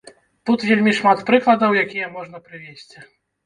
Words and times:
Тут 0.49 0.63
вельмі 0.69 0.93
шмат 1.01 1.21
прыкладаў, 1.29 1.79
якія 1.85 2.11
можна 2.17 2.45
прывесці. 2.51 3.09